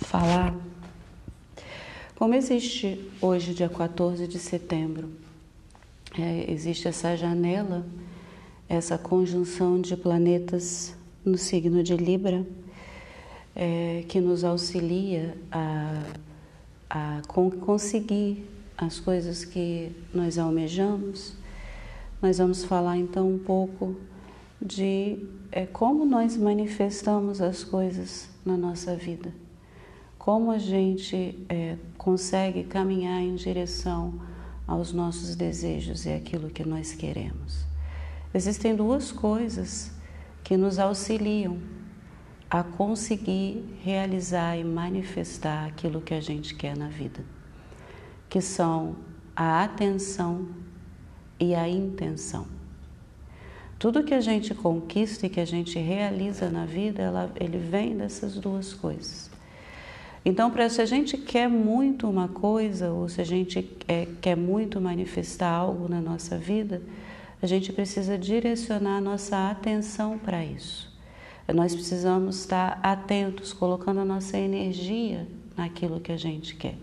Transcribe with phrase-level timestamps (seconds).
[0.00, 0.54] falar
[2.22, 5.10] como existe hoje, dia 14 de setembro,
[6.16, 7.84] é, existe essa janela,
[8.68, 10.94] essa conjunção de planetas
[11.24, 12.46] no signo de Libra,
[13.56, 16.00] é, que nos auxilia a,
[16.88, 18.48] a conseguir
[18.78, 21.34] as coisas que nós almejamos.
[22.22, 23.96] Nós vamos falar então um pouco
[24.60, 25.18] de
[25.50, 29.32] é, como nós manifestamos as coisas na nossa vida
[30.22, 34.20] como a gente é, consegue caminhar em direção
[34.68, 37.66] aos nossos desejos e aquilo que nós queremos.
[38.32, 39.90] Existem duas coisas
[40.44, 41.58] que nos auxiliam
[42.48, 47.24] a conseguir realizar e manifestar aquilo que a gente quer na vida,
[48.28, 48.94] que são
[49.34, 50.46] a atenção
[51.40, 52.46] e a intenção.
[53.82, 57.96] Tudo que a gente conquista e que a gente realiza na vida, ela, ele vem
[57.96, 59.28] dessas duas coisas.
[60.24, 64.36] Então, para se a gente quer muito uma coisa ou se a gente é, quer
[64.36, 66.80] muito manifestar algo na nossa vida,
[67.42, 70.88] a gente precisa direcionar a nossa atenção para isso.
[71.52, 76.76] Nós precisamos estar atentos, colocando a nossa energia naquilo que a gente quer.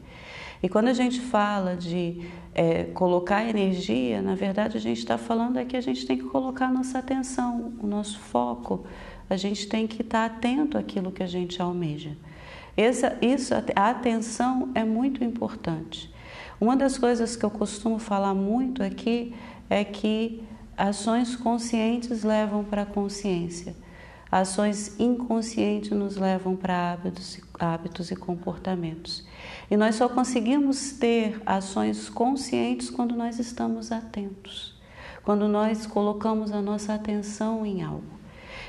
[0.62, 2.22] E quando a gente fala de
[2.54, 6.26] é, colocar energia, na verdade a gente está falando é que a gente tem que
[6.26, 8.86] colocar a nossa atenção, o nosso foco,
[9.30, 12.18] a gente tem que estar atento àquilo que a gente almeja.
[12.76, 16.14] Essa, isso, a atenção é muito importante.
[16.60, 19.34] Uma das coisas que eu costumo falar muito aqui
[19.70, 20.44] é que
[20.78, 23.76] ações conscientes levam para a consciência.
[24.32, 29.24] Ações inconscientes nos levam para hábitos, hábitos e comportamentos.
[29.70, 34.80] E nós só conseguimos ter ações conscientes quando nós estamos atentos,
[35.24, 38.20] quando nós colocamos a nossa atenção em algo.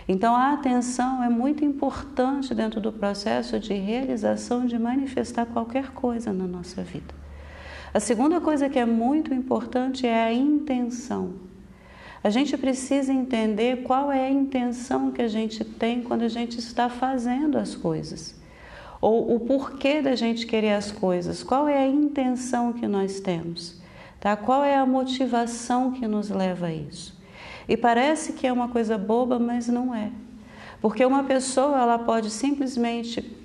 [0.09, 6.33] Então, a atenção é muito importante dentro do processo de realização de manifestar qualquer coisa
[6.33, 7.15] na nossa vida.
[7.93, 11.35] A segunda coisa que é muito importante é a intenção.
[12.23, 16.59] A gente precisa entender qual é a intenção que a gente tem quando a gente
[16.59, 18.40] está fazendo as coisas.
[19.01, 23.81] Ou o porquê da gente querer as coisas, qual é a intenção que nós temos,
[24.21, 24.37] tá?
[24.37, 27.19] Qual é a motivação que nos leva a isso?
[27.69, 30.11] E parece que é uma coisa boba, mas não é.
[30.81, 33.37] Porque uma pessoa ela pode simplesmente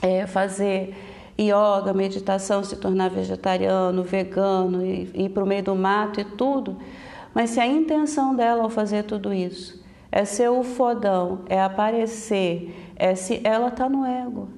[0.00, 0.94] é, fazer
[1.38, 6.76] yoga, meditação, se tornar vegetariano, vegano, e, ir para o meio do mato e tudo,
[7.34, 12.92] mas se a intenção dela ao fazer tudo isso é ser o fodão, é aparecer,
[12.96, 14.48] é se ela está no ego.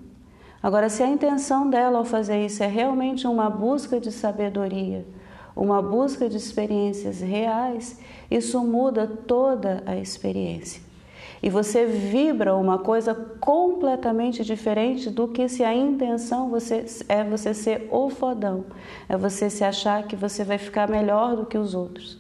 [0.63, 5.07] Agora, se a intenção dela ao fazer isso é realmente uma busca de sabedoria,
[5.55, 10.83] uma busca de experiências reais, isso muda toda a experiência.
[11.41, 17.55] E você vibra uma coisa completamente diferente do que se a intenção você, é você
[17.55, 18.65] ser o fodão,
[19.09, 22.19] é você se achar que você vai ficar melhor do que os outros.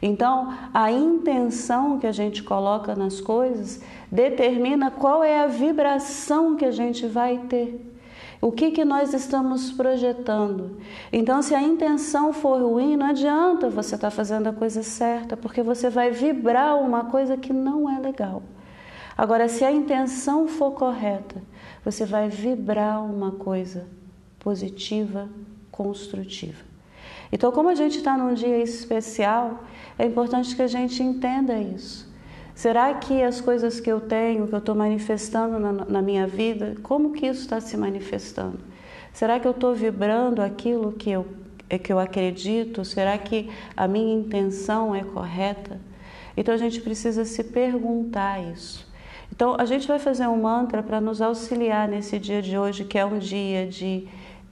[0.00, 3.80] Então, a intenção que a gente coloca nas coisas
[4.10, 7.92] determina qual é a vibração que a gente vai ter.
[8.40, 10.76] O que, que nós estamos projetando?
[11.12, 15.36] Então, se a intenção for ruim, não adianta você estar tá fazendo a coisa certa,
[15.36, 18.42] porque você vai vibrar uma coisa que não é legal.
[19.16, 21.42] Agora, se a intenção for correta,
[21.82, 23.86] você vai vibrar uma coisa
[24.38, 25.28] positiva,
[25.72, 26.75] construtiva.
[27.32, 29.64] Então, como a gente está num dia especial,
[29.98, 32.06] é importante que a gente entenda isso.
[32.54, 36.74] Será que as coisas que eu tenho, que eu estou manifestando na, na, minha vida,
[36.82, 38.58] como que isso está se manifestando?
[39.12, 41.26] Será que eu estou vibrando aquilo que eu,
[41.68, 42.82] é que eu acredito?
[42.82, 45.78] Será que a minha intenção é correta?
[46.34, 48.86] Então a gente precisa se perguntar isso.
[49.30, 52.98] Então a gente vai fazer um mantra para nos auxiliar nesse dia de hoje, que
[52.98, 54.08] é um dia de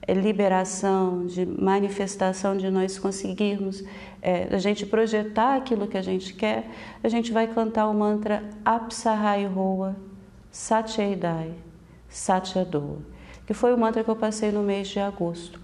[0.07, 3.83] é liberação, de manifestação, de nós conseguirmos
[4.21, 6.69] é, a gente projetar aquilo que a gente quer,
[7.03, 9.95] a gente vai cantar o mantra Apsahai Roa
[10.51, 11.53] Satyaidai
[12.07, 12.99] Satyadoa,
[13.45, 15.59] que foi o mantra que eu passei no mês de agosto.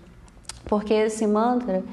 [0.65, 1.83] Porque esse mantra,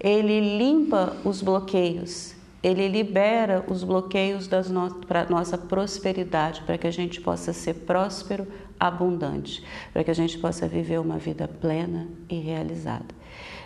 [0.00, 4.94] ele limpa os bloqueios, ele libera os bloqueios no...
[5.06, 8.46] para nossa prosperidade, para que a gente possa ser próspero,
[8.78, 13.06] abundante, para que a gente possa viver uma vida plena e realizada.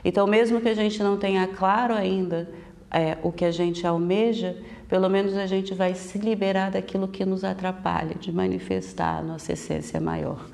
[0.05, 2.49] Então, mesmo que a gente não tenha claro ainda
[2.91, 4.57] é, o que a gente almeja,
[4.89, 9.53] pelo menos a gente vai se liberar daquilo que nos atrapalha de manifestar a nossa
[9.53, 10.47] essência maior.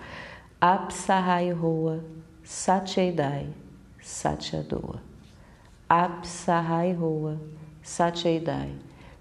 [0.60, 2.04] Apsahai Roa
[2.44, 3.48] Satyaidai
[4.00, 5.02] Satyadoa.
[5.88, 7.40] Apsahai Roa
[7.88, 8.70] Satyaidai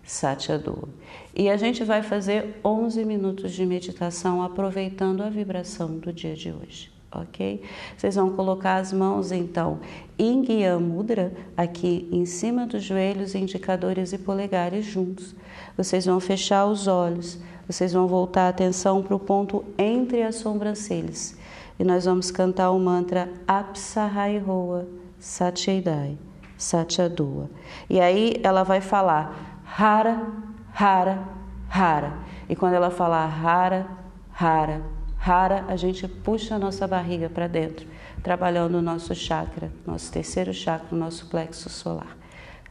[0.03, 0.89] Satyadua.
[1.33, 6.51] E a gente vai fazer 11 minutos de meditação aproveitando a vibração do dia de
[6.51, 7.61] hoje, ok?
[7.97, 9.79] Vocês vão colocar as mãos então
[10.19, 15.33] em Guia Mudra, aqui em cima dos joelhos, indicadores e polegares juntos.
[15.75, 20.35] Vocês vão fechar os olhos, vocês vão voltar a atenção para o ponto entre as
[20.35, 21.37] sobrancelhas.
[21.79, 24.87] E nós vamos cantar o mantra Apsahai Roa
[25.19, 26.26] Satyadai
[26.57, 27.49] Satyadua.
[27.89, 29.35] E aí ela vai falar
[29.77, 30.25] Hara,
[30.73, 31.23] Hara,
[31.69, 32.13] Hara.
[32.49, 33.87] E quando ela falar Hara,
[34.33, 34.81] Hara,
[35.19, 37.87] Hara, a gente puxa a nossa barriga para dentro,
[38.23, 42.15] trabalhando o nosso chakra, nosso terceiro chakra, o nosso plexo solar.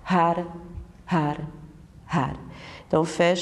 [0.04, 0.46] Hara,
[1.06, 1.46] Hara,
[2.06, 2.46] Hara.
[2.86, 3.34] Então fecha